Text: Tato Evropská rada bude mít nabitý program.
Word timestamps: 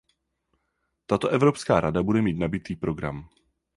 Tato 1.05 1.27
Evropská 1.29 1.79
rada 1.79 2.03
bude 2.03 2.21
mít 2.21 2.37
nabitý 2.39 2.75
program. 2.75 3.29